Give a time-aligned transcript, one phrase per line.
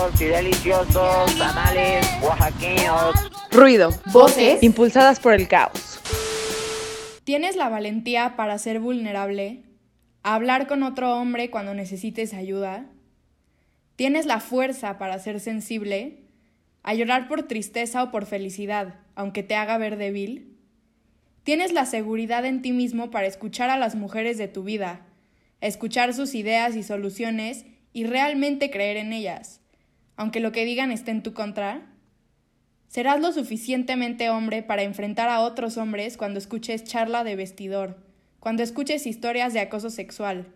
[0.00, 3.14] ricos y deliciosos tamales oaxaqueños.
[3.50, 3.90] Ruido.
[4.12, 4.62] Voces.
[4.62, 6.00] Impulsadas por el caos.
[7.24, 9.62] ¿Tienes la valentía para ser vulnerable?
[10.22, 12.86] ¿Hablar con otro hombre cuando necesites ayuda?
[13.96, 16.24] ¿Tienes la fuerza para ser sensible?
[16.82, 20.56] ¿A llorar por tristeza o por felicidad, aunque te haga ver débil?
[21.44, 25.06] ¿Tienes la seguridad en ti mismo para escuchar a las mujeres de tu vida,
[25.60, 29.59] escuchar sus ideas y soluciones y realmente creer en ellas,
[30.20, 31.80] aunque lo que digan esté en tu contra?
[32.88, 37.96] ¿Serás lo suficientemente hombre para enfrentar a otros hombres cuando escuches charla de vestidor,
[38.38, 40.46] cuando escuches historias de acoso sexual,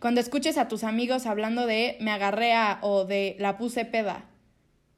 [0.00, 4.26] cuando escuches a tus amigos hablando de me agarré a o de la puse peda?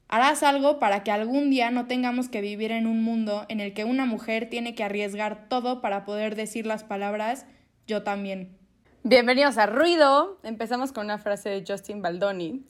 [0.09, 3.73] Harás algo para que algún día no tengamos que vivir en un mundo en el
[3.73, 7.47] que una mujer tiene que arriesgar todo para poder decir las palabras
[7.87, 8.55] yo también.
[9.01, 10.37] Bienvenidos a Ruido.
[10.43, 12.63] Empezamos con una frase de Justin Baldoni.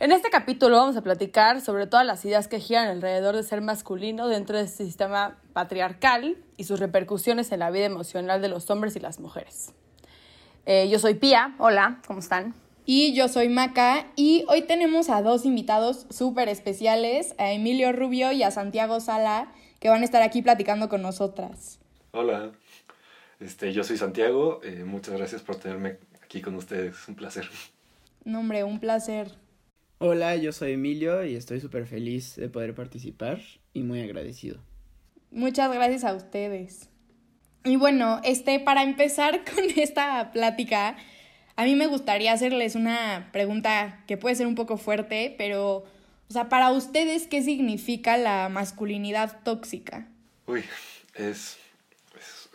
[0.00, 3.60] En este capítulo vamos a platicar sobre todas las ideas que giran alrededor de ser
[3.60, 8.70] masculino dentro de este sistema patriarcal y sus repercusiones en la vida emocional de los
[8.70, 9.72] hombres y las mujeres.
[10.66, 11.56] Eh, yo soy Pía.
[11.58, 12.54] Hola, ¿cómo están?
[12.86, 18.30] Y yo soy Maca y hoy tenemos a dos invitados súper especiales, a Emilio Rubio
[18.30, 21.80] y a Santiago Sala, que van a estar aquí platicando con nosotras.
[22.12, 22.52] Hola.
[23.40, 27.50] Este, yo soy Santiago, eh, muchas gracias por tenerme aquí con ustedes, es un placer.
[28.24, 29.32] No, hombre, un placer.
[29.98, 33.40] Hola, yo soy Emilio y estoy súper feliz de poder participar
[33.72, 34.58] y muy agradecido.
[35.30, 36.88] Muchas gracias a ustedes.
[37.64, 40.96] Y bueno, este, para empezar con esta plática,
[41.56, 46.32] a mí me gustaría hacerles una pregunta que puede ser un poco fuerte, pero, o
[46.32, 50.06] sea, para ustedes, ¿qué significa la masculinidad tóxica?
[50.46, 50.62] Uy,
[51.14, 51.58] es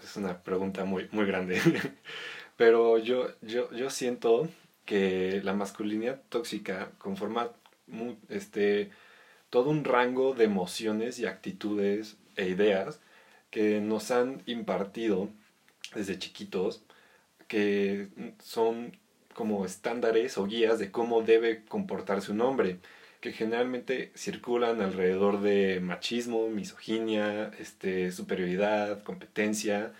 [0.03, 1.59] es una pregunta muy, muy grande.
[2.57, 4.47] Pero yo, yo, yo siento
[4.85, 7.51] que la masculinidad tóxica conforma
[8.29, 8.91] este,
[9.49, 12.99] todo un rango de emociones y actitudes e ideas
[13.51, 15.29] que nos han impartido
[15.95, 16.83] desde chiquitos,
[17.47, 18.97] que son
[19.33, 22.79] como estándares o guías de cómo debe comportarse un hombre,
[23.22, 29.93] que generalmente circulan alrededor de machismo, misoginia, este, superioridad, competencia,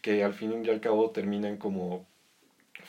[0.00, 2.06] que al fin y al cabo terminan como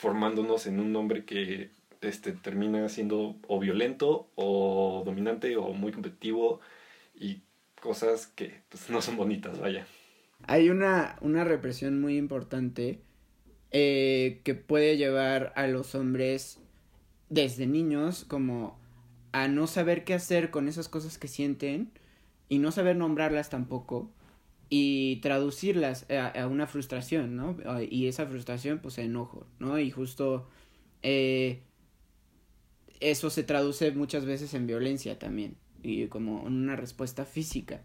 [0.03, 1.71] formándonos en un hombre que
[2.01, 6.59] este, termina siendo o violento o dominante o muy competitivo
[7.15, 7.43] y
[7.79, 9.87] cosas que pues, no son bonitas, vaya.
[10.45, 12.99] Hay una, una represión muy importante
[13.71, 16.59] eh, que puede llevar a los hombres
[17.29, 18.77] desde niños como
[19.31, 21.93] a no saber qué hacer con esas cosas que sienten
[22.49, 24.11] y no saber nombrarlas tampoco
[24.75, 27.55] y traducirlas a, una frustración, ¿no?
[27.87, 29.77] Y esa frustración, pues, enojo, ¿no?
[29.77, 30.47] Y justo
[31.03, 31.61] eh,
[32.99, 37.83] eso se traduce muchas veces en violencia también, y como en una respuesta física.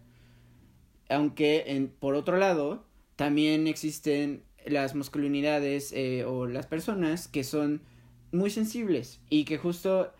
[1.09, 7.83] Aunque, por otro lado, también existen las masculinidades eh, o las personas que son
[8.31, 10.11] muy sensibles y que justo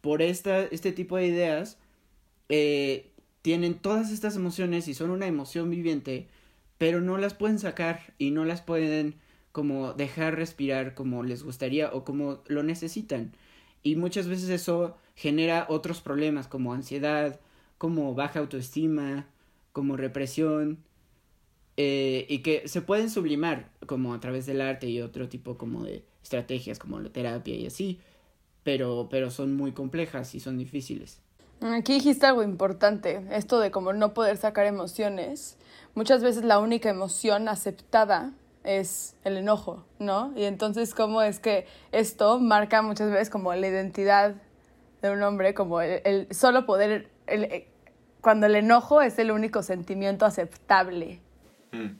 [0.00, 1.78] por esta, este tipo de ideas
[2.48, 3.10] eh,
[3.44, 6.28] tienen todas estas emociones y son una emoción viviente,
[6.78, 9.16] pero no las pueden sacar y no las pueden
[9.52, 13.32] como dejar respirar como les gustaría o como lo necesitan.
[13.82, 17.38] Y muchas veces eso genera otros problemas como ansiedad,
[17.76, 19.26] como baja autoestima,
[19.72, 20.78] como represión,
[21.76, 25.84] eh, y que se pueden sublimar como a través del arte y otro tipo como
[25.84, 28.00] de estrategias como la terapia y así,
[28.62, 31.20] pero, pero son muy complejas y son difíciles.
[31.60, 35.56] Aquí dijiste algo importante, esto de como no poder sacar emociones.
[35.94, 38.32] Muchas veces la única emoción aceptada
[38.64, 40.32] es el enojo, ¿no?
[40.36, 44.34] Y entonces, ¿cómo es que esto marca muchas veces como la identidad
[45.02, 47.64] de un hombre, como el, solo poder, el,
[48.20, 51.20] cuando el enojo es el único sentimiento aceptable?
[51.72, 51.98] Mm.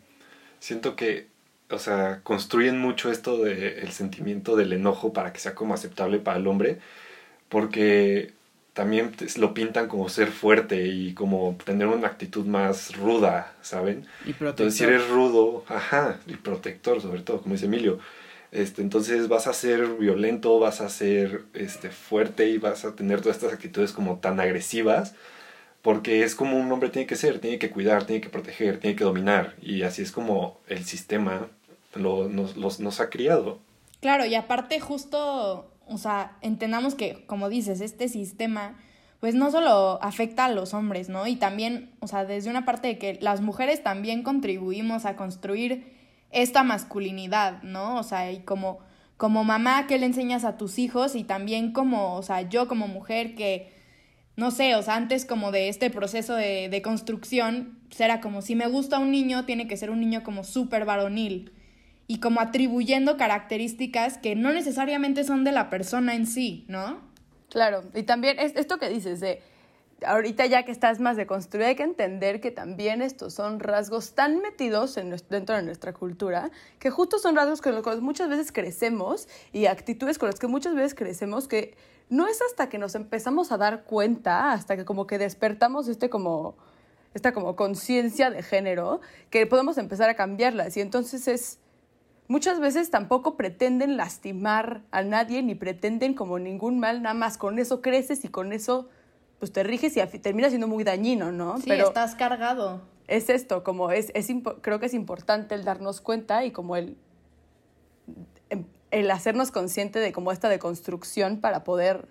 [0.59, 1.28] Siento que,
[1.71, 6.39] o sea, construyen mucho esto del sentimiento del enojo para que sea como aceptable para
[6.39, 6.78] el hombre,
[7.50, 8.34] porque
[8.74, 14.04] también lo pintan como ser fuerte y como tener una actitud más ruda, ¿saben?
[14.26, 14.48] Y protector.
[14.48, 18.00] Entonces, si eres rudo, ajá, y protector sobre todo, como dice Emilio,
[18.50, 23.21] este, entonces vas a ser violento, vas a ser este, fuerte y vas a tener
[23.21, 25.15] todas estas actitudes como tan agresivas,
[25.80, 28.97] porque es como un hombre tiene que ser, tiene que cuidar, tiene que proteger, tiene
[28.97, 31.48] que dominar, y así es como el sistema
[31.94, 33.60] lo, nos, los, nos ha criado.
[34.00, 38.77] Claro, y aparte justo o sea, entendamos que, como dices, este sistema,
[39.21, 41.27] pues no solo afecta a los hombres, ¿no?
[41.27, 45.92] Y también, o sea, desde una parte de que las mujeres también contribuimos a construir
[46.31, 47.97] esta masculinidad, ¿no?
[47.97, 48.81] O sea, y como,
[49.16, 51.15] como mamá, ¿qué le enseñas a tus hijos?
[51.15, 53.72] Y también como, o sea, yo como mujer que,
[54.36, 58.42] no sé, o sea, antes como de este proceso de, de construcción, pues era como,
[58.42, 61.53] si me gusta un niño, tiene que ser un niño como súper varonil.
[62.06, 67.01] Y como atribuyendo características que no necesariamente son de la persona en sí, ¿no?
[67.51, 69.41] Claro, y también es esto que dices de
[70.06, 74.41] ahorita ya que estás más deconstruida, hay que entender que también estos son rasgos tan
[74.41, 78.53] metidos en, dentro de nuestra cultura, que justo son rasgos con los que muchas veces
[78.53, 81.77] crecemos y actitudes con las que muchas veces crecemos que
[82.09, 86.10] no es hasta que nos empezamos a dar cuenta, hasta que como que despertamos este
[86.10, 86.57] como
[87.15, 89.00] esta como conciencia de género,
[89.30, 90.77] que podemos empezar a cambiarlas.
[90.77, 91.60] Y entonces es,
[92.28, 97.59] muchas veces tampoco pretenden lastimar a nadie, ni pretenden como ningún mal, nada más con
[97.59, 98.88] eso creces y con eso
[99.38, 101.59] pues te riges y termina siendo muy dañino, ¿no?
[101.59, 102.82] Sí, Pero estás cargado.
[103.09, 104.28] Es esto, como es, es
[104.62, 106.97] creo que es importante el darnos cuenta y como el,
[108.48, 112.09] em, el hacernos consciente de como esta deconstrucción para poder,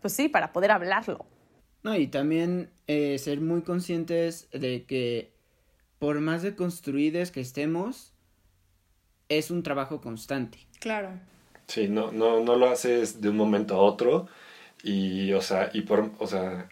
[0.00, 1.24] pues sí, para poder hablarlo.
[1.84, 5.32] No, y también eh, ser muy conscientes de que
[6.00, 8.12] por más deconstruidos que estemos,
[9.28, 10.58] es un trabajo constante.
[10.80, 11.10] Claro.
[11.66, 14.26] Sí, no, no, no lo haces de un momento a otro
[14.82, 16.68] y, o sea, y por, o sea,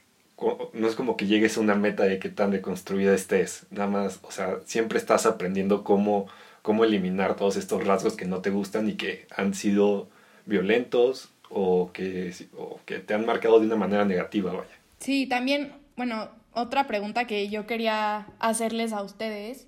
[0.73, 3.67] no es como que llegues a una meta de qué tan deconstruida estés.
[3.71, 6.27] Nada más, o sea, siempre estás aprendiendo cómo,
[6.63, 10.09] cómo eliminar todos estos rasgos que no te gustan y que han sido
[10.47, 14.79] violentos o que, o que te han marcado de una manera negativa, vaya.
[14.99, 19.67] Sí, también, bueno, otra pregunta que yo quería hacerles a ustedes.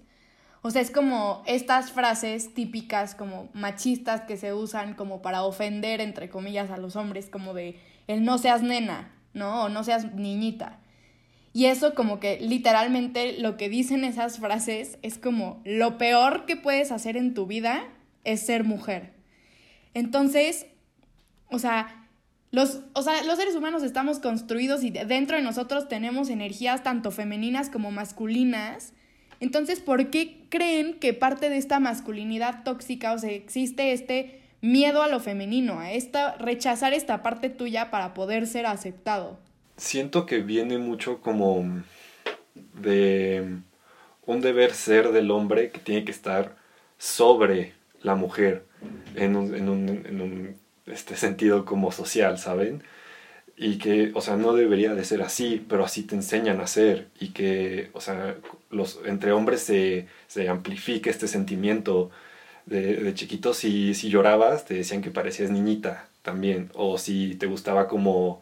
[0.62, 6.00] O sea, es como estas frases típicas como machistas que se usan como para ofender,
[6.00, 9.64] entre comillas, a los hombres, como de el no seas nena, ¿no?
[9.64, 10.80] O no seas niñita.
[11.52, 16.56] Y eso como que literalmente lo que dicen esas frases es como lo peor que
[16.56, 17.84] puedes hacer en tu vida
[18.24, 19.14] es ser mujer.
[19.94, 20.66] Entonces,
[21.50, 22.08] o sea,
[22.50, 27.10] los, o sea, los seres humanos estamos construidos y dentro de nosotros tenemos energías tanto
[27.10, 28.92] femeninas como masculinas.
[29.40, 35.02] Entonces, ¿por qué creen que parte de esta masculinidad tóxica, o sea, existe este miedo
[35.02, 39.38] a lo femenino, a esta, rechazar esta parte tuya para poder ser aceptado.
[39.76, 41.82] Siento que viene mucho como
[42.74, 43.58] de
[44.26, 46.56] un deber ser del hombre que tiene que estar
[46.98, 48.64] sobre la mujer
[49.14, 50.56] en un, en un,
[50.86, 52.82] este sentido como social, ¿saben?
[53.56, 57.08] Y que, o sea, no debería de ser así, pero así te enseñan a ser
[57.18, 58.36] y que, o sea,
[58.70, 62.10] los, entre hombres se, se amplifica este sentimiento
[62.66, 66.70] de, de chiquito, si, si llorabas, te decían que parecías niñita también.
[66.74, 68.40] O si te gustaba como,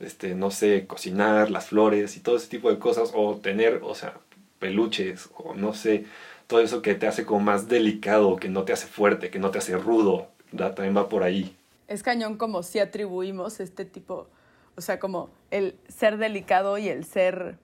[0.00, 3.12] este, no sé, cocinar, las flores y todo ese tipo de cosas.
[3.14, 4.14] O tener, o sea,
[4.58, 6.06] peluches, o no sé,
[6.46, 9.50] todo eso que te hace como más delicado, que no te hace fuerte, que no
[9.50, 10.28] te hace rudo.
[10.56, 11.54] También va por ahí.
[11.88, 14.28] Es cañón como si atribuimos este tipo,
[14.76, 17.58] o sea, como el ser delicado y el ser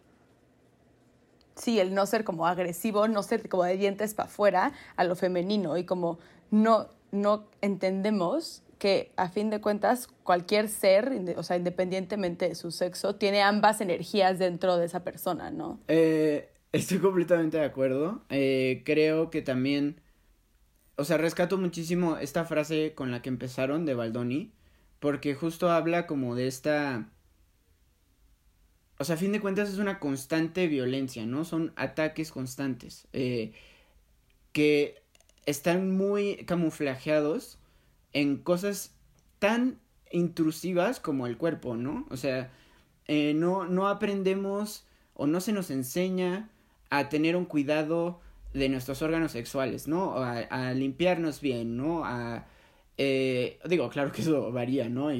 [1.54, 5.16] sí, el no ser como agresivo, no ser como de dientes para afuera a lo
[5.16, 6.18] femenino y como
[6.50, 12.72] no, no entendemos que a fin de cuentas cualquier ser, o sea, independientemente de su
[12.72, 15.78] sexo, tiene ambas energías dentro de esa persona, ¿no?
[15.86, 18.22] Eh, estoy completamente de acuerdo.
[18.28, 20.00] Eh, creo que también,
[20.96, 24.52] o sea, rescato muchísimo esta frase con la que empezaron de Baldoni,
[24.98, 27.08] porque justo habla como de esta
[29.02, 31.44] o sea, a fin de cuentas es una constante violencia, ¿no?
[31.44, 33.52] Son ataques constantes eh,
[34.52, 35.02] que
[35.44, 37.58] están muy camuflajeados
[38.12, 38.94] en cosas
[39.40, 39.80] tan
[40.12, 42.06] intrusivas como el cuerpo, ¿no?
[42.10, 42.52] O sea,
[43.08, 46.48] eh, no, no aprendemos o no se nos enseña
[46.88, 48.20] a tener un cuidado
[48.54, 50.14] de nuestros órganos sexuales, ¿no?
[50.14, 52.04] A, limpiarnos bien, ¿no?
[52.04, 52.46] A,
[52.98, 55.10] eh, digo, claro que eso varía, ¿no?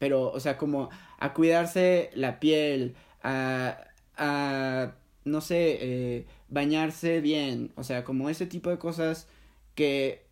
[0.00, 0.90] pero, o sea, como
[1.20, 3.78] a cuidarse la piel, a,
[4.16, 4.94] a
[5.24, 9.28] no sé, eh, bañarse bien, o sea, como ese tipo de cosas
[9.74, 10.28] que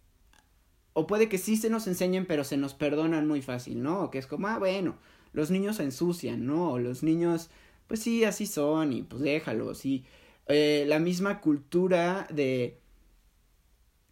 [0.99, 4.11] o puede que sí se nos enseñen, pero se nos perdonan muy fácil, ¿no?
[4.11, 4.97] Que es como, ah, bueno,
[5.35, 6.73] los niños se ensucian, ¿no?
[6.73, 7.50] O los niños,
[7.87, 9.85] pues sí, así son y pues déjalos.
[9.85, 10.07] Y
[10.49, 12.78] eh, la misma cultura de,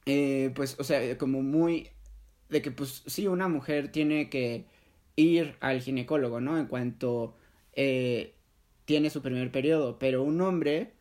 [0.05, 1.89] eh, pues, o sea, como muy,
[2.51, 4.67] de que pues sí, una mujer tiene que
[5.17, 6.59] ir al ginecólogo, ¿no?
[6.59, 7.35] En cuanto
[7.73, 8.35] eh,
[8.85, 10.93] tiene su primer periodo, pero un hombre,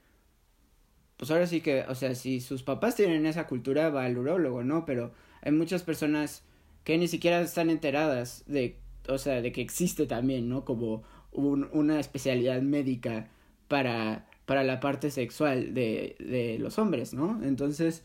[1.17, 4.63] pues ahora sí que, o sea, si sus papás tienen esa cultura, va al urólogo,
[4.63, 4.85] ¿no?
[4.85, 5.11] Pero
[5.41, 6.43] hay muchas personas
[6.83, 10.65] que ni siquiera están enteradas de, o sea, de que existe también, ¿no?
[10.65, 13.29] Como un, una especialidad médica
[13.67, 17.41] para, para la parte sexual de, de los hombres, ¿no?
[17.43, 18.03] Entonces,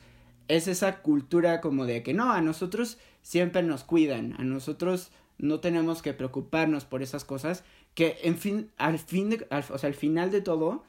[0.48, 5.60] es esa cultura como de que no, a nosotros siempre nos cuidan, a nosotros no
[5.60, 7.64] tenemos que preocuparnos por esas cosas,
[7.94, 10.84] que en fin, al fin, de, o sea, al final de todo,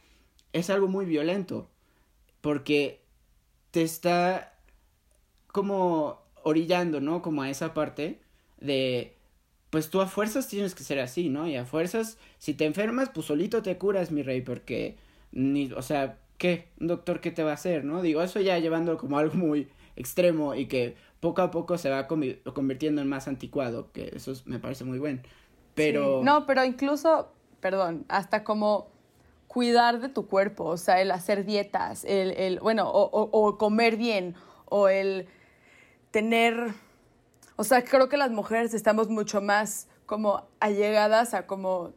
[0.53, 1.67] es algo muy violento,
[2.41, 3.01] porque
[3.71, 4.53] te está
[5.51, 7.21] como orillando, ¿no?
[7.21, 8.19] Como a esa parte
[8.59, 9.15] de,
[9.69, 11.47] pues tú a fuerzas tienes que ser así, ¿no?
[11.47, 14.97] Y a fuerzas, si te enfermas, pues solito te curas, mi rey, porque,
[15.31, 16.69] ni, o sea, ¿qué?
[16.79, 18.01] Un doctor, ¿qué te va a hacer, no?
[18.01, 22.07] Digo, eso ya llevando como algo muy extremo y que poco a poco se va
[22.07, 25.21] convirtiendo en más anticuado, que eso me parece muy bueno.
[25.75, 26.21] Pero...
[26.23, 28.87] No, pero incluso, perdón, hasta como
[29.47, 33.97] cuidar de tu cuerpo, o sea, el hacer dietas, el, el bueno, o, o comer
[33.97, 34.35] bien,
[34.65, 35.27] o el
[36.11, 36.73] tener,
[37.55, 41.93] o sea, creo que las mujeres estamos mucho más como allegadas a como,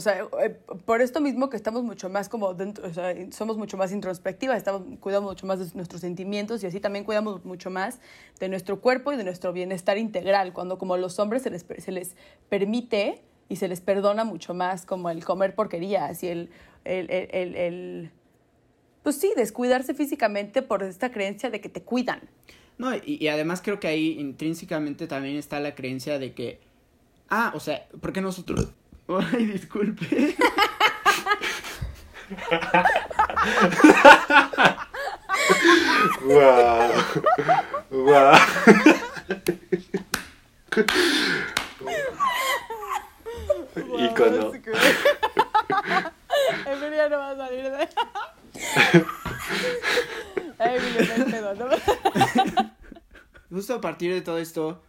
[0.00, 3.58] o sea, eh, por esto mismo que estamos mucho más como dentro, o sea, somos
[3.58, 7.68] mucho más introspectivas, estamos, cuidamos mucho más de nuestros sentimientos y así también cuidamos mucho
[7.68, 8.00] más
[8.38, 11.92] de nuestro cuerpo y de nuestro bienestar integral, cuando como los hombres se les, se
[11.92, 12.16] les
[12.48, 16.50] permite y se les perdona mucho más como el comer porquerías y el,
[16.84, 18.10] el, el, el
[19.02, 22.22] pues sí, descuidarse físicamente por esta creencia de que te cuidan.
[22.78, 26.58] No, y, además creo que ahí intrínsecamente también está la creencia de que,
[27.28, 28.72] ah, o sea, porque nosotros...
[29.10, 30.36] Ay, disculpe.
[36.22, 36.92] wow.
[37.90, 38.38] Wow.
[43.98, 44.52] Icono.
[46.66, 47.88] Emilia no va a salir de.
[50.60, 51.76] Emilia, no ¿no?
[53.50, 54.80] justo a partir de todo esto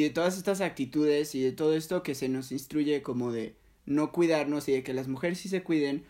[0.00, 3.54] y de todas estas actitudes y de todo esto que se nos instruye como de
[3.84, 6.06] no cuidarnos y de que las mujeres sí se cuiden,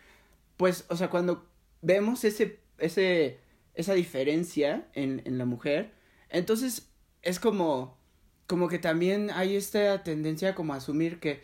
[0.55, 1.45] pues, o sea, cuando
[1.81, 3.39] vemos ese, ese,
[3.73, 5.91] esa diferencia en, en la mujer,
[6.29, 6.89] entonces
[7.21, 7.97] es como,
[8.47, 11.43] como que también hay esta tendencia como a asumir que,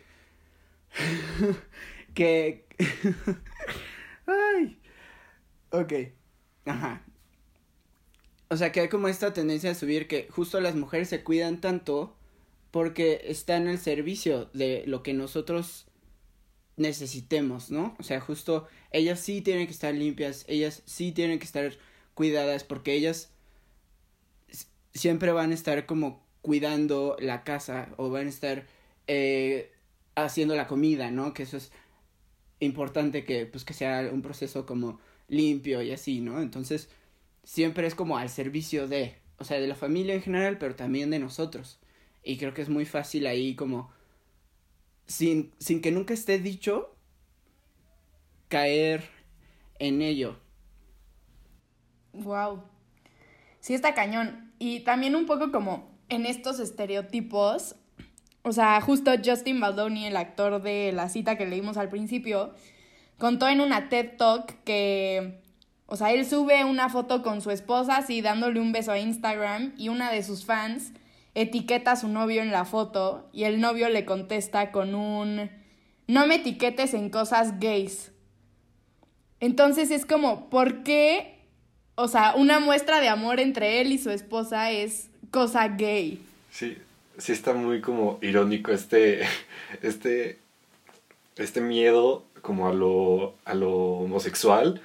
[2.14, 2.66] que,
[4.26, 4.78] ay,
[5.70, 5.92] ok,
[6.64, 7.04] ajá,
[8.48, 11.60] o sea, que hay como esta tendencia a subir que justo las mujeres se cuidan
[11.60, 12.17] tanto
[12.70, 15.86] porque están al servicio de lo que nosotros
[16.76, 17.96] necesitemos, ¿no?
[17.98, 21.72] O sea, justo ellas sí tienen que estar limpias, ellas sí tienen que estar
[22.14, 23.32] cuidadas porque ellas
[24.94, 28.66] siempre van a estar como cuidando la casa o van a estar
[29.06, 29.72] eh,
[30.14, 31.34] haciendo la comida, ¿no?
[31.34, 31.72] Que eso es
[32.60, 36.40] importante que pues que sea un proceso como limpio y así, ¿no?
[36.40, 36.88] Entonces,
[37.44, 41.10] siempre es como al servicio de, o sea, de la familia en general, pero también
[41.10, 41.78] de nosotros.
[42.22, 43.90] Y creo que es muy fácil ahí como,
[45.06, 46.94] sin, sin que nunca esté dicho,
[48.48, 49.04] caer
[49.78, 50.38] en ello.
[52.12, 52.62] Wow.
[53.60, 54.52] Sí está cañón.
[54.58, 57.76] Y también un poco como en estos estereotipos,
[58.42, 62.54] o sea, justo Justin Baldoni, el actor de la cita que leímos al principio,
[63.18, 65.40] contó en una TED Talk que
[65.90, 69.72] o sea, él sube una foto con su esposa así dándole un beso a Instagram
[69.78, 70.92] y una de sus fans
[71.40, 75.50] etiqueta a su novio en la foto y el novio le contesta con un
[76.08, 78.10] no me etiquetes en cosas gays.
[79.40, 81.38] Entonces es como, ¿por qué?
[81.94, 86.20] O sea, una muestra de amor entre él y su esposa es cosa gay.
[86.50, 86.76] Sí,
[87.18, 89.22] sí está muy como irónico este,
[89.82, 90.38] este,
[91.36, 94.80] este miedo como a lo, a lo homosexual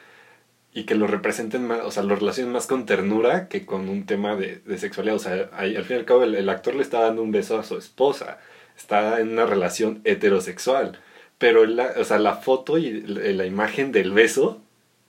[0.74, 4.06] y que lo representen más, o sea, lo relacionen más con ternura que con un
[4.06, 5.16] tema de, de sexualidad.
[5.16, 7.64] O sea, al fin y al cabo el, actor le está dando un beso a
[7.64, 8.40] su esposa,
[8.76, 11.00] está en una relación heterosexual,
[11.38, 14.62] pero la, o sea, la foto y la imagen del beso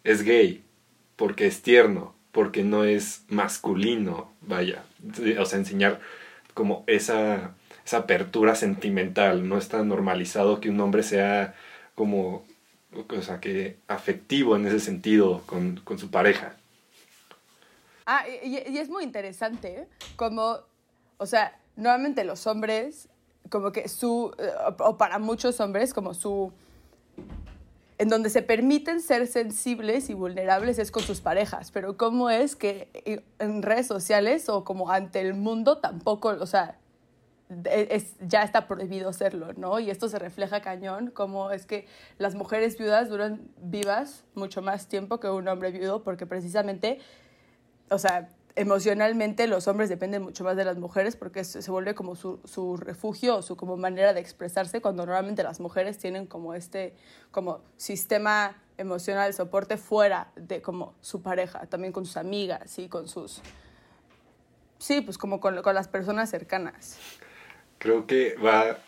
[0.05, 0.63] es gay,
[1.17, 4.85] porque es tierno, porque no es masculino, vaya.
[5.39, 6.01] O sea, enseñar
[6.53, 7.55] como esa,
[7.87, 11.55] esa apertura sentimental, no está normalizado que un hombre sea
[11.95, 12.45] como
[12.97, 16.57] o sea, que afectivo en ese sentido con, su pareja.
[18.07, 19.89] Ah, y, es muy interesante, ¿eh?
[20.17, 20.59] como,
[21.17, 23.09] o sea, nuevamente los hombres,
[23.51, 26.53] como que su, eh, o para muchos hombres, como su,
[27.99, 32.57] en donde se permiten ser sensibles y vulnerables es con sus parejas, pero cómo es
[32.57, 36.79] que en redes sociales o como ante el mundo tampoco, o sea,
[37.65, 39.79] es, ya está prohibido hacerlo, ¿no?
[39.81, 41.87] Y esto se refleja cañón, como es que
[42.19, 46.99] las mujeres viudas duran vivas mucho más tiempo que un hombre viudo, porque precisamente,
[47.91, 52.15] o sea, emocionalmente los hombres dependen mucho más de las mujeres porque se vuelve como
[52.15, 56.55] su, su refugio o su como manera de expresarse cuando normalmente las mujeres tienen como
[56.55, 56.95] este
[57.33, 63.09] como sistema emocional, soporte fuera de como su pareja, también con sus amigas y con
[63.09, 63.43] sus
[64.79, 66.99] sí, pues como con, con las personas cercanas.
[67.85, 68.79] Creo que va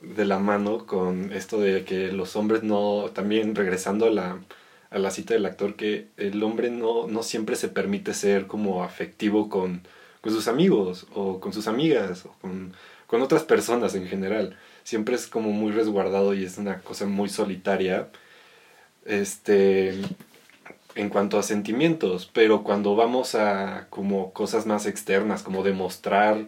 [0.00, 4.38] de la mano con esto de que los hombres no, también regresando a la,
[4.90, 8.84] a la cita del actor, que el hombre no, no siempre se permite ser como
[8.84, 9.82] afectivo con,
[10.20, 12.74] con sus amigos o con sus amigas o con,
[13.08, 14.56] con otras personas en general.
[14.84, 18.08] Siempre es como muy resguardado y es una cosa muy solitaria.
[19.04, 20.00] Este,
[20.94, 26.46] en cuanto a sentimientos, pero cuando vamos a como cosas más externas, como demostrar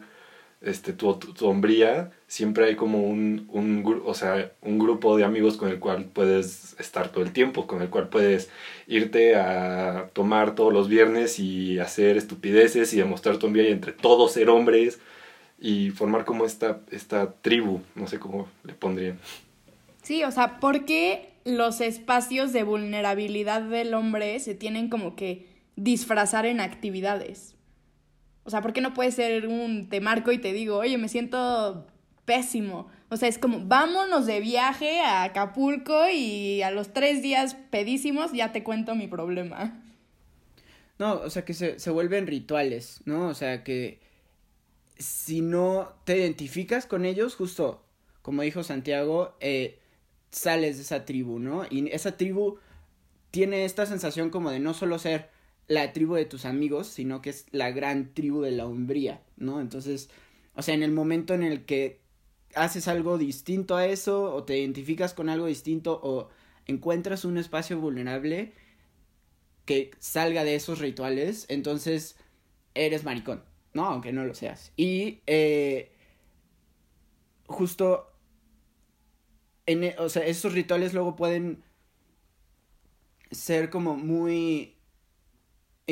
[0.60, 5.56] este, tu, tu, hombría, siempre hay como un, un, o sea, un grupo de amigos
[5.56, 8.50] con el cual puedes estar todo el tiempo, con el cual puedes
[8.86, 13.92] irte a tomar todos los viernes y hacer estupideces y demostrar tu hombría y entre
[13.92, 15.00] todos ser hombres
[15.58, 19.18] y formar como esta, esta tribu, no sé cómo le pondrían.
[20.02, 25.46] Sí, o sea, ¿por qué los espacios de vulnerabilidad del hombre se tienen como que
[25.76, 27.54] disfrazar en actividades?
[28.44, 31.08] O sea, ¿por qué no puede ser un te marco y te digo, oye, me
[31.08, 31.86] siento
[32.24, 32.88] pésimo?
[33.08, 38.32] O sea, es como, vámonos de viaje a Acapulco y a los tres días pedísimos
[38.32, 39.82] ya te cuento mi problema.
[40.98, 43.28] No, o sea, que se, se vuelven rituales, ¿no?
[43.28, 44.00] O sea, que
[44.98, 47.82] si no te identificas con ellos, justo
[48.22, 49.78] como dijo Santiago, eh,
[50.30, 51.64] sales de esa tribu, ¿no?
[51.68, 52.58] Y esa tribu
[53.30, 55.30] tiene esta sensación como de no solo ser
[55.70, 59.60] la tribu de tus amigos, sino que es la gran tribu de la hombría, ¿no?
[59.60, 60.10] Entonces,
[60.54, 62.00] o sea, en el momento en el que
[62.56, 66.28] haces algo distinto a eso, o te identificas con algo distinto, o
[66.66, 68.52] encuentras un espacio vulnerable
[69.64, 72.16] que salga de esos rituales, entonces
[72.74, 73.84] eres maricón, ¿no?
[73.84, 74.72] Aunque no lo seas.
[74.76, 75.92] Y eh,
[77.46, 78.12] justo
[79.66, 81.62] en, e, o sea, esos rituales luego pueden
[83.30, 84.79] ser como muy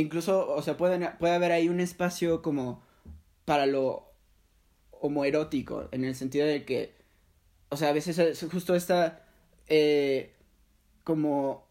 [0.00, 2.82] incluso, o sea, puede haber ahí un espacio como
[3.44, 4.08] para lo
[4.90, 6.92] homoerótico, en el sentido de que,
[7.70, 9.24] o sea, a veces es justo esta,
[9.68, 10.34] eh,
[11.04, 11.66] como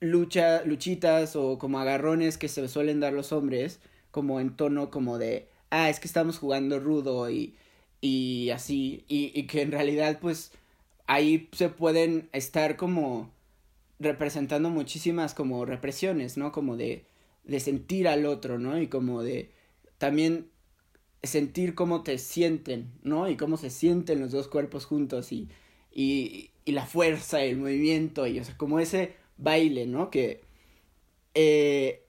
[0.00, 3.80] lucha, luchitas o como agarrones que se suelen dar los hombres,
[4.10, 7.56] como en tono como de, ah, es que estamos jugando rudo y,
[8.00, 10.52] y así, y, y que en realidad pues
[11.06, 13.30] ahí se pueden estar como
[13.98, 16.52] representando muchísimas como represiones, ¿no?
[16.52, 17.04] Como de,
[17.48, 18.80] de sentir al otro, ¿no?
[18.80, 19.50] Y como de
[19.98, 20.48] también
[21.22, 23.28] sentir cómo te sienten, ¿no?
[23.28, 25.48] Y cómo se sienten los dos cuerpos juntos y,
[25.92, 30.10] y, y la fuerza, el movimiento, y o sea, como ese baile, ¿no?
[30.10, 30.42] Que
[31.34, 32.04] eh,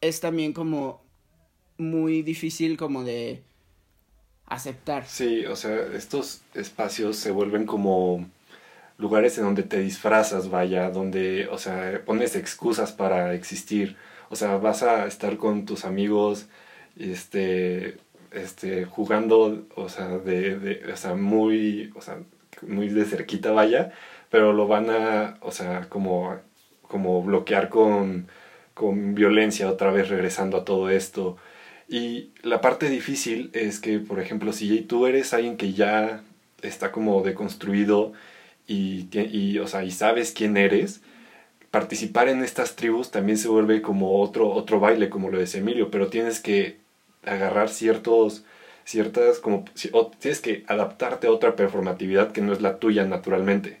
[0.00, 1.02] es también como
[1.78, 3.42] muy difícil como de
[4.46, 5.06] aceptar.
[5.06, 8.28] Sí, o sea, estos espacios se vuelven como
[9.02, 13.96] lugares en donde te disfrazas, vaya, donde, o sea, pones excusas para existir.
[14.30, 16.46] O sea, vas a estar con tus amigos,
[16.96, 17.98] este,
[18.30, 22.18] este, jugando, o sea, de, de, o sea, muy, o sea,
[22.62, 23.92] muy de cerquita, vaya,
[24.30, 26.36] pero lo van a, o sea, como,
[26.82, 28.28] como bloquear con,
[28.74, 31.36] con violencia otra vez regresando a todo esto.
[31.88, 36.22] Y la parte difícil es que, por ejemplo, si tú eres alguien que ya
[36.62, 38.12] está como deconstruido
[38.66, 41.02] y, y, o sea, y sabes quién eres,
[41.70, 45.90] participar en estas tribus también se vuelve como otro, otro baile, como lo decía Emilio,
[45.90, 46.76] pero tienes que
[47.24, 48.44] agarrar ciertos,
[48.84, 49.64] ciertas, como,
[50.20, 53.80] tienes que adaptarte a otra performatividad que no es la tuya naturalmente.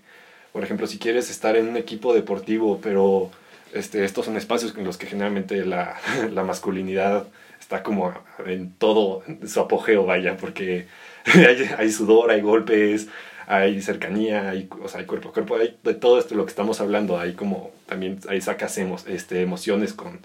[0.52, 3.30] Por ejemplo, si quieres estar en un equipo deportivo, pero
[3.74, 5.96] este, estos son espacios en los que generalmente la,
[6.32, 7.26] la masculinidad
[7.60, 8.12] está como
[8.46, 10.86] en todo su apogeo, vaya, porque
[11.34, 13.08] hay, hay, sudor, hay golpes,
[13.52, 16.50] hay cercanía, hay, o sea, hay cuerpo a cuerpo, hay de todo esto lo que
[16.50, 20.20] estamos hablando, hay como también, ahí sacas este, emociones con,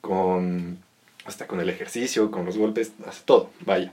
[0.00, 0.78] con,
[1.24, 3.92] hasta con el ejercicio, con los golpes, hace todo, vaya.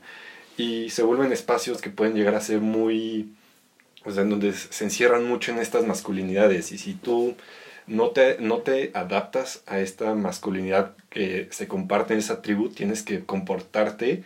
[0.58, 3.34] Y se vuelven espacios que pueden llegar a ser muy,
[4.06, 6.72] o sea, en donde se encierran mucho en estas masculinidades.
[6.72, 7.36] Y si tú
[7.88, 13.02] no te, no te adaptas a esta masculinidad que se comparte en esa tribu, tienes
[13.02, 14.24] que comportarte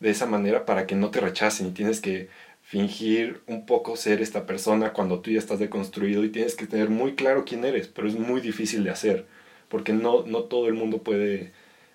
[0.00, 2.28] de esa manera para que no te rechacen y tienes que
[2.74, 6.90] fingir un poco ser esta persona cuando tú ya estás deconstruido y tienes que tener
[6.90, 9.26] muy claro quién eres, pero es muy difícil de hacer
[9.68, 11.52] porque no, no todo el mundo puede,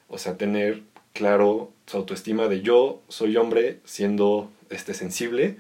[0.08, 5.58] o sea, tener claro su autoestima de yo soy hombre siendo este sensible,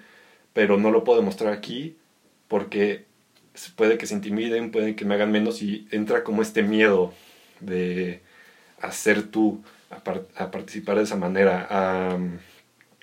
[0.53, 1.97] pero no lo puedo demostrar aquí
[2.47, 3.03] porque
[3.75, 7.11] puede que se intimiden, puede que me hagan menos y entra como este miedo
[7.59, 8.21] de
[8.79, 9.97] hacer tú, a,
[10.41, 12.17] a participar de esa manera, a,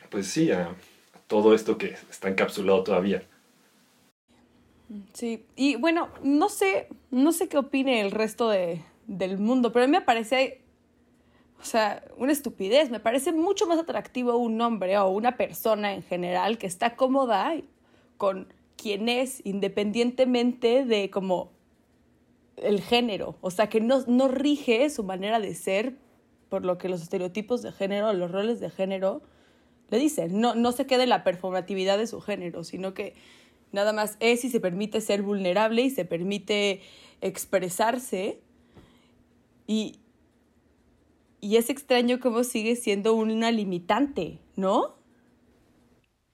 [0.09, 0.75] pues sí, a,
[1.27, 3.23] todo esto que está encapsulado todavía.
[5.13, 9.85] Sí, y bueno, no sé, no sé qué opine el resto de, del mundo, pero
[9.85, 10.63] a mí me parece,
[11.61, 12.91] o sea, una estupidez.
[12.91, 17.55] Me parece mucho más atractivo un hombre o una persona en general que está cómoda
[18.17, 21.51] con quien es, independientemente de como
[22.57, 23.37] el género.
[23.41, 25.97] O sea, que no, no rige su manera de ser
[26.49, 29.23] por lo que los estereotipos de género, los roles de género
[29.91, 30.41] le dicen.
[30.41, 33.15] No, no se quede en la performatividad de su género, sino que
[33.73, 36.81] nada más es y se permite ser vulnerable y se permite
[37.21, 38.41] expresarse.
[39.67, 40.01] Y,
[41.41, 44.97] y es extraño cómo sigue siendo una limitante, ¿no?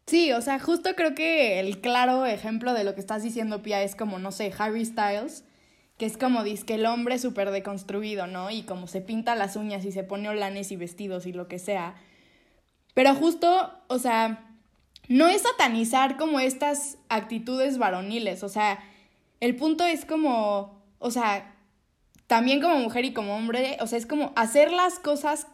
[0.06, 3.82] Sí, o sea, justo creo que el claro ejemplo de lo que estás diciendo, Pia,
[3.82, 5.44] es como, no sé, Harry Styles,
[5.96, 8.50] que es como dice que el hombre súper deconstruido, ¿no?
[8.50, 11.58] Y como se pinta las uñas y se pone olanes y vestidos y lo que
[11.58, 11.94] sea.
[12.94, 14.44] Pero justo, o sea,
[15.08, 18.78] no es satanizar como estas actitudes varoniles, o sea,
[19.40, 21.56] el punto es como, o sea,
[22.26, 25.46] también como mujer y como hombre, o sea, es como hacer las cosas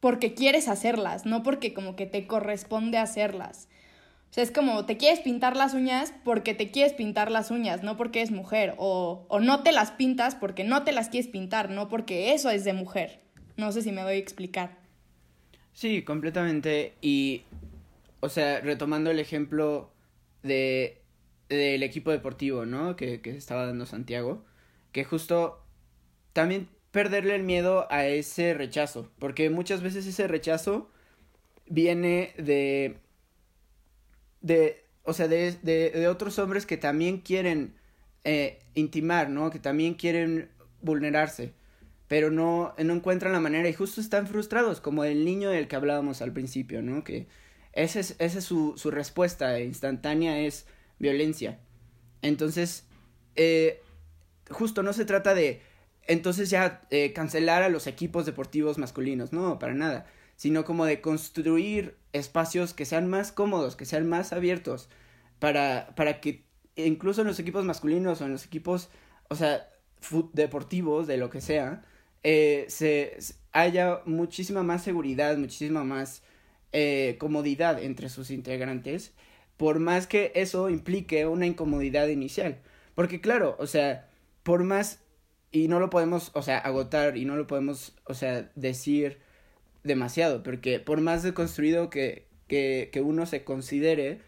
[0.00, 3.68] porque quieres hacerlas, no porque como que te corresponde hacerlas.
[4.30, 7.82] O sea, es como te quieres pintar las uñas porque te quieres pintar las uñas,
[7.82, 8.74] no porque es mujer.
[8.76, 12.50] O, o no te las pintas porque no te las quieres pintar, no porque eso
[12.50, 13.20] es de mujer.
[13.56, 14.76] No sé si me doy a explicar.
[15.78, 16.94] Sí, completamente.
[17.00, 17.44] Y,
[18.20, 19.92] o sea, retomando el ejemplo
[20.42, 21.02] de
[21.48, 22.96] del equipo deportivo, ¿no?
[22.96, 24.44] Que, que estaba dando Santiago.
[24.92, 25.64] Que justo
[26.34, 29.10] también perderle el miedo a ese rechazo.
[29.20, 30.90] Porque muchas veces ese rechazo
[31.66, 32.98] viene de
[34.40, 37.74] de, o sea, de, de, de otros hombres que también quieren
[38.24, 39.50] eh, intimar, ¿no?
[39.50, 40.50] Que también quieren
[40.82, 41.52] vulnerarse,
[42.08, 45.76] pero no, no encuentran la manera y justo están frustrados, como el niño del que
[45.76, 47.04] hablábamos al principio, ¿no?
[47.04, 47.28] Que
[47.72, 50.66] esa es, su, su respuesta instantánea, es
[50.98, 51.58] violencia.
[52.22, 52.86] Entonces,
[53.36, 53.82] eh,
[54.50, 55.62] justo no se trata de
[56.06, 60.06] entonces ya eh, cancelar a los equipos deportivos masculinos, no, para nada
[60.38, 64.88] sino como de construir espacios que sean más cómodos, que sean más abiertos,
[65.40, 66.44] para, para que
[66.76, 68.88] incluso en los equipos masculinos o en los equipos,
[69.28, 69.68] o sea,
[70.32, 71.82] deportivos, de lo que sea,
[72.22, 73.16] eh, se,
[73.52, 76.22] haya muchísima más seguridad, muchísima más
[76.72, 79.12] eh, comodidad entre sus integrantes,
[79.56, 82.58] por más que eso implique una incomodidad inicial.
[82.94, 84.08] Porque claro, o sea,
[84.42, 85.00] por más,
[85.52, 89.18] y no lo podemos, o sea, agotar y no lo podemos, o sea, decir
[89.84, 94.20] demasiado, porque por más deconstruido que, que, que uno se considere,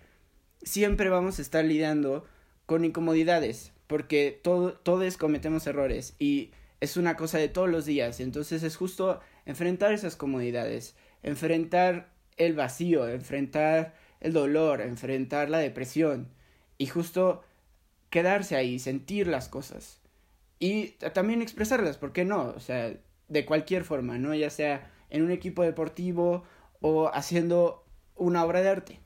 [0.62, 2.26] siempre vamos a estar lidiando
[2.66, 8.20] con incomodidades, porque todo, todos cometemos errores y es una cosa de todos los días,
[8.20, 16.28] entonces es justo enfrentar esas comodidades, enfrentar el vacío, enfrentar el dolor, enfrentar la depresión
[16.78, 17.42] y justo
[18.08, 20.00] quedarse ahí, sentir las cosas
[20.60, 22.52] y también expresarlas, ¿por qué no?
[22.54, 22.94] O sea,
[23.28, 24.34] de cualquier forma, ¿no?
[24.34, 26.44] Ya sea en un equipo deportivo
[26.80, 27.82] o haciendo
[28.14, 29.00] una obra de arte.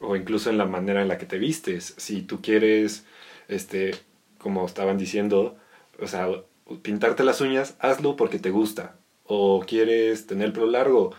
[0.00, 1.94] O incluso en la manera en la que te vistes.
[1.96, 3.06] Si tú quieres,
[3.48, 3.94] este,
[4.38, 5.56] como estaban diciendo,
[5.98, 6.28] o sea,
[6.82, 8.96] pintarte las uñas, hazlo porque te gusta.
[9.24, 11.12] O quieres tener el pelo largo,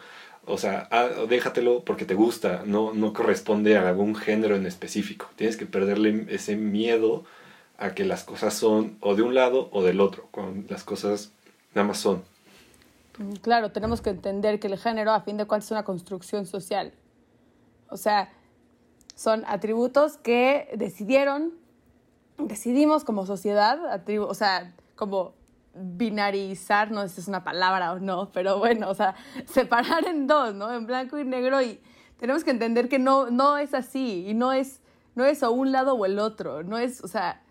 [0.46, 0.88] o sea,
[1.28, 5.28] déjatelo porque te gusta, no, no corresponde a algún género en específico.
[5.36, 7.26] Tienes que perderle ese miedo
[7.78, 11.34] a que las cosas son o de un lado o del otro, cuando las cosas
[11.76, 12.24] nada más son.
[13.18, 16.46] Mm, claro, tenemos que entender que el género, a fin de cuentas, es una construcción
[16.46, 16.94] social.
[17.90, 18.32] O sea,
[19.16, 21.54] son atributos que decidieron,
[22.38, 23.80] decidimos como sociedad,
[24.20, 25.34] o sea, como
[25.80, 30.28] binarizar, no sé si es una palabra o no, pero bueno, o sea, separar en
[30.28, 30.74] dos, ¿no?
[30.74, 31.80] En blanco y negro y
[32.18, 34.82] tenemos que entender que no, no es así y no es,
[35.16, 37.44] no es o un lado o el otro, no es, o sea,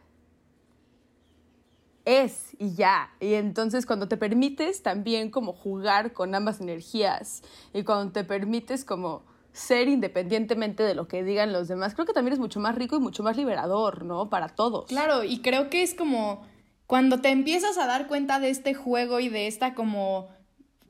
[2.04, 3.10] es y ya.
[3.20, 7.42] Y entonces cuando te permites también como jugar con ambas energías
[7.74, 12.12] y cuando te permites como ser independientemente de lo que digan los demás, creo que
[12.12, 14.30] también es mucho más rico y mucho más liberador, ¿no?
[14.30, 14.86] Para todos.
[14.86, 16.46] Claro, y creo que es como
[16.86, 20.28] cuando te empiezas a dar cuenta de este juego y de esta como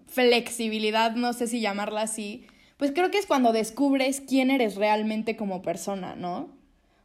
[0.06, 5.36] flexibilidad, no sé si llamarla así, pues creo que es cuando descubres quién eres realmente
[5.36, 6.50] como persona, ¿no?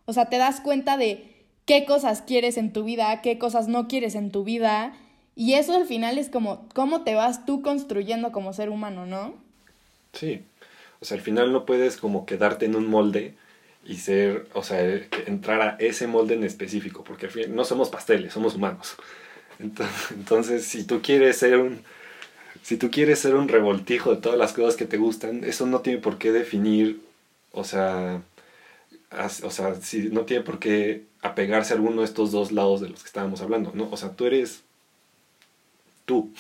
[0.05, 1.31] O sea, te das cuenta de
[1.65, 4.93] qué cosas quieres en tu vida, qué cosas no quieres en tu vida.
[5.35, 9.35] Y eso al final es como cómo te vas tú construyendo como ser humano, ¿no?
[10.13, 10.41] Sí.
[10.99, 13.35] O sea, al final no puedes como quedarte en un molde
[13.85, 14.81] y ser, o sea,
[15.25, 18.95] entrar a ese molde en específico, porque no somos pasteles, somos humanos.
[19.59, 21.81] Entonces, entonces, si tú quieres ser un
[22.63, 25.81] si tú quieres ser un revoltijo de todas las cosas que te gustan, eso no
[25.81, 27.01] tiene por qué definir,
[27.51, 28.21] o sea,
[29.43, 32.89] o sea, si no tiene por qué apegarse a alguno de estos dos lados de
[32.89, 33.89] los que estábamos hablando, ¿no?
[33.91, 34.61] O sea, tú eres
[36.05, 36.31] tú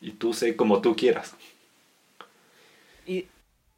[0.00, 1.34] y tú sé como tú quieras.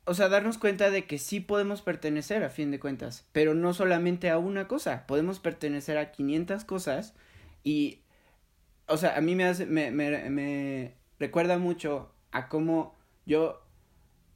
[0.07, 3.73] O sea, darnos cuenta de que sí podemos pertenecer a fin de cuentas, pero no
[3.73, 7.14] solamente a una cosa, podemos pertenecer a 500 cosas
[7.62, 8.01] y,
[8.87, 13.62] o sea, a mí me hace, me, me, me recuerda mucho a cómo yo,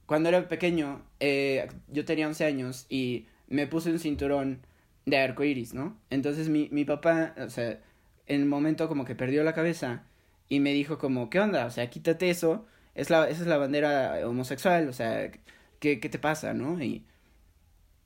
[0.05, 4.65] cuando era pequeño, eh, yo tenía 11 años y me puse un cinturón
[5.05, 5.99] de arco iris, ¿no?
[6.09, 7.79] Entonces mi, mi papá, o sea,
[8.25, 10.03] en el momento como que perdió la cabeza
[10.47, 11.65] y me dijo como, ¿qué onda?
[11.65, 15.31] O sea, quítate eso, es la, esa es la bandera homosexual, o sea,
[15.79, 16.81] ¿qué, qué te pasa, no?
[16.81, 17.05] Y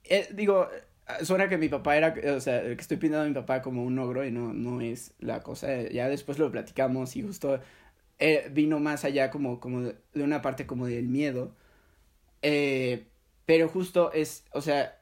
[0.06, 0.70] eh, digo,
[1.24, 3.98] suena que mi papá era, o sea, que estoy pintando a mi papá como un
[4.00, 7.60] ogro y no, no es la cosa, ya después lo platicamos y justo
[8.20, 11.56] eh, vino más allá como, como de una parte como del miedo,
[12.42, 13.08] eh,
[13.46, 15.00] pero justo es, o sea,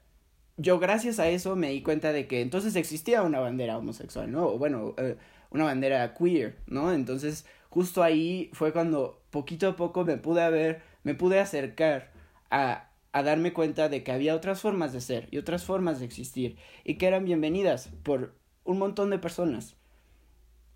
[0.58, 4.48] yo gracias a eso me di cuenta de que entonces existía una bandera homosexual, ¿no?
[4.48, 5.18] O bueno, eh,
[5.52, 6.94] una bandera queer, ¿no?
[6.94, 12.12] Entonces, justo ahí fue cuando poquito a poco me pude ver, me pude acercar
[12.52, 16.06] a, a darme cuenta de que había otras formas de ser y otras formas de
[16.06, 19.76] existir y que eran bienvenidas por un montón de personas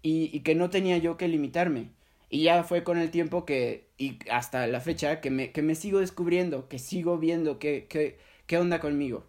[0.02, 1.90] y, y que no tenía yo que limitarme.
[2.30, 5.76] Y ya fue con el tiempo que, y hasta la fecha, que me, que me
[5.76, 9.26] sigo descubriendo, que sigo viendo qué, qué, qué onda conmigo.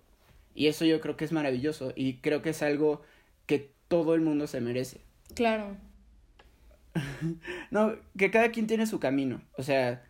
[0.54, 3.02] Y eso yo creo que es maravilloso y creo que es algo
[3.46, 5.00] que todo el mundo se merece.
[5.34, 5.76] Claro.
[7.70, 9.42] no, que cada quien tiene su camino.
[9.58, 10.04] O sea,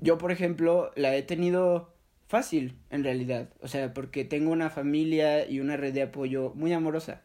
[0.00, 1.92] yo por ejemplo la he tenido
[2.28, 3.48] fácil en realidad.
[3.60, 7.22] O sea, porque tengo una familia y una red de apoyo muy amorosa.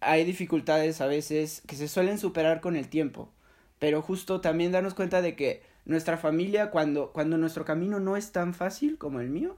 [0.00, 3.32] Hay dificultades a veces que se suelen superar con el tiempo.
[3.78, 8.32] Pero justo también darnos cuenta de que nuestra familia, cuando, cuando nuestro camino no es
[8.32, 9.56] tan fácil como el mío,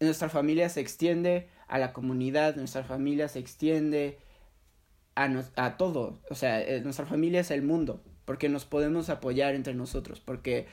[0.00, 4.18] nuestra familia se extiende a la comunidad, nuestra familia se extiende
[5.14, 6.20] a, a todo.
[6.30, 10.66] O sea, eh, nuestra familia es el mundo, porque nos podemos apoyar entre nosotros, porque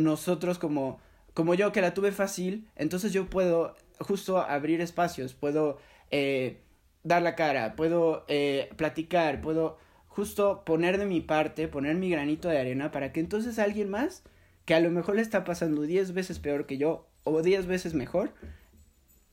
[0.00, 1.00] nosotros como,
[1.34, 5.78] como yo que la tuve fácil, entonces yo puedo justo abrir espacios, puedo
[6.10, 6.60] eh,
[7.04, 12.48] dar la cara, puedo eh, platicar, puedo justo poner de mi parte, poner mi granito
[12.48, 14.22] de arena para que entonces alguien más
[14.64, 17.94] que a lo mejor le está pasando diez veces peor que yo o diez veces
[17.94, 18.32] mejor,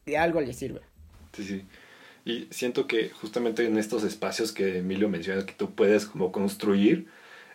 [0.06, 0.82] de algo le sirve.
[1.34, 1.66] Sí, sí.
[2.26, 7.08] Y siento que justamente en estos espacios que Emilio menciona que tú puedes como construir,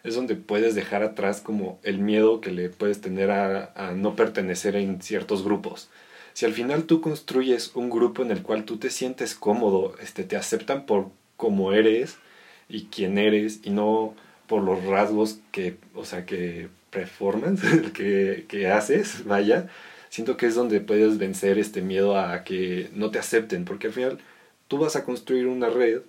[0.04, 4.76] es donde puedes dejar atrás como el miedo que le puedes tener a, no pertenecer
[4.76, 5.88] en ciertos grupos.
[6.32, 10.24] Si al final tú construyes un grupo en el cual tú te sientes cómodo, este,
[10.24, 12.16] te aceptan por como eres
[12.68, 14.14] y quién eres y no
[14.46, 17.62] por los rasgos que, o sea, que performance,
[17.94, 19.68] que, que haces, vaya,
[20.08, 23.92] siento que es donde puedes vencer este miedo a que no te acepten, porque al
[23.92, 24.18] final
[24.68, 26.02] tú vas a construir una red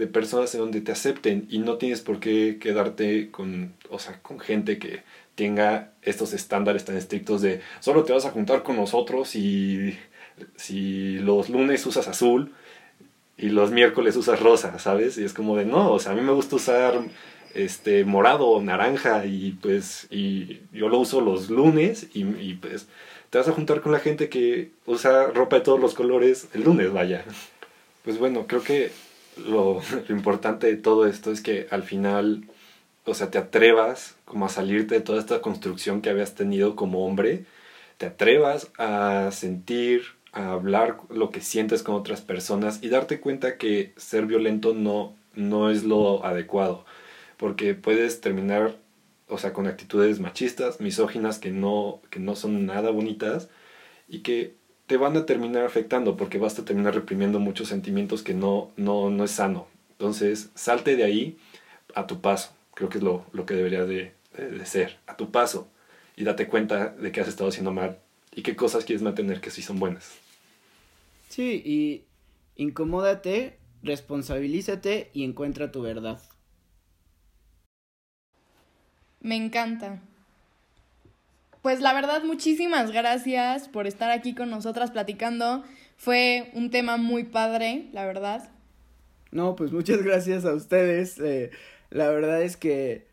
[0.00, 4.18] de personas en donde te acepten y no tienes por qué quedarte con, o sea,
[4.22, 5.02] con gente que
[5.34, 9.98] tenga estos estándares tan estrictos de solo te vas a juntar con nosotros y
[10.56, 12.54] si los lunes usas azul
[13.36, 15.18] y los miércoles usas rosa, ¿sabes?
[15.18, 16.98] Y es como de no, o sea, a mí me gusta usar
[17.54, 22.88] este morado naranja y pues y yo lo uso los lunes y, y pues
[23.28, 26.62] te vas a juntar con la gente que usa ropa de todos los colores el
[26.64, 27.22] lunes, vaya.
[28.02, 28.90] Pues bueno, creo que
[29.48, 32.44] lo, importante de todo esto es que al final,
[33.04, 37.06] o sea, te atrevas como a salirte de toda esta construcción que habías tenido como
[37.06, 37.44] hombre,
[37.98, 43.58] te atrevas a sentir, a hablar lo que sientes con otras personas y darte cuenta
[43.58, 46.84] que ser violento no, no es lo adecuado,
[47.36, 48.76] porque puedes terminar
[49.30, 53.48] o sea, con actitudes machistas, misóginas que no, que no son nada bonitas
[54.08, 54.56] y que
[54.90, 59.08] te van a terminar afectando porque vas a terminar reprimiendo muchos sentimientos que no, no,
[59.08, 59.68] no es sano.
[59.92, 61.38] Entonces, salte de ahí
[61.94, 62.50] a tu paso.
[62.74, 65.68] Creo que es lo, lo que debería de, de, de, ser, a tu paso.
[66.16, 68.00] Y date cuenta de que has estado haciendo mal
[68.34, 70.18] y qué cosas quieres mantener que sí son buenas.
[71.28, 72.02] Sí, y
[72.60, 76.20] incomódate, responsabilízate y encuentra tu verdad.
[79.20, 80.02] Me encanta.
[81.62, 85.62] Pues la verdad, muchísimas gracias por estar aquí con nosotras platicando.
[85.96, 88.50] Fue un tema muy padre, la verdad.
[89.30, 91.18] No, pues muchas gracias a ustedes.
[91.18, 91.50] Eh,
[91.90, 93.06] la verdad es que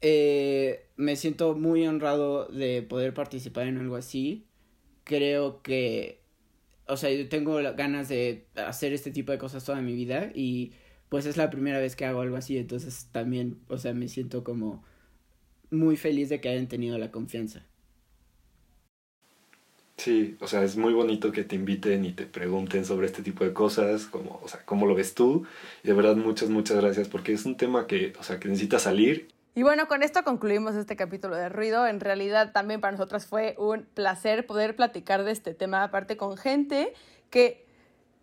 [0.00, 4.46] eh, me siento muy honrado de poder participar en algo así.
[5.04, 6.20] Creo que,
[6.86, 10.72] o sea, yo tengo ganas de hacer este tipo de cosas toda mi vida y
[11.08, 14.44] pues es la primera vez que hago algo así, entonces también, o sea, me siento
[14.44, 14.84] como
[15.70, 17.64] muy feliz de que hayan tenido la confianza.
[20.00, 23.44] Sí, o sea, es muy bonito que te inviten y te pregunten sobre este tipo
[23.44, 25.46] de cosas, como, o sea, cómo lo ves tú.
[25.84, 28.78] Y de verdad, muchas, muchas gracias, porque es un tema que, o sea, que necesita
[28.78, 31.86] salir Y bueno, con esto concluimos este capítulo de ruido.
[31.86, 36.38] En realidad también para nosotras fue un placer poder platicar de este tema, aparte con
[36.38, 36.94] gente
[37.28, 37.66] que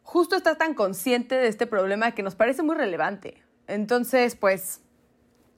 [0.02, 3.44] justo está tan consciente de este problema que nos parece muy relevante.
[3.68, 4.82] Entonces, pues,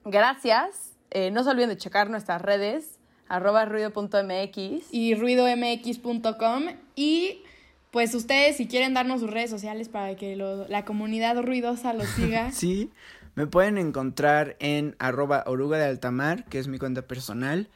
[0.04, 0.89] gracias.
[1.10, 4.92] Eh, no se olviden de checar nuestras redes, arroba ruido.mx.
[4.92, 6.64] y ruidomx.com
[6.96, 7.42] y
[7.90, 12.08] pues ustedes si quieren darnos sus redes sociales para que lo- la comunidad ruidosa los
[12.10, 12.50] siga.
[12.52, 12.90] Sí,
[13.34, 17.68] me pueden encontrar en arroba oruga de altamar, que es mi cuenta personal,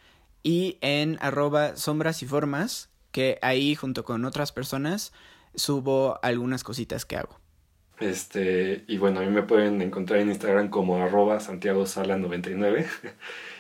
[0.43, 5.13] y en arroba sombras y formas, que ahí junto con otras personas
[5.55, 7.39] subo algunas cositas que hago.
[8.01, 12.87] Este, y bueno, a mí me pueden encontrar en Instagram como arroba Santiago Sala 99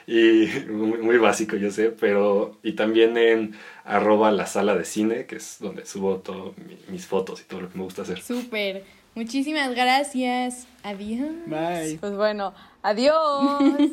[0.07, 5.27] y muy, muy básico yo sé, pero y también en arroba la sala de cine,
[5.27, 6.53] que es donde subo todas
[6.89, 8.21] mis fotos y todo lo que me gusta hacer.
[8.21, 8.85] Súper.
[9.15, 10.67] Muchísimas gracias.
[10.83, 11.31] Adiós.
[11.47, 11.99] Bye.
[12.01, 13.79] Pues bueno, adiós.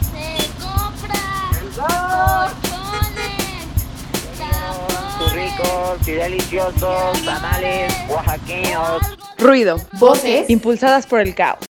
[0.00, 1.52] Se compra
[5.58, 9.02] ricos y deliciosos tamales oaxaqueños.
[9.38, 9.80] Ruido.
[9.98, 10.48] Voces.
[10.50, 11.67] Impulsadas por el caos.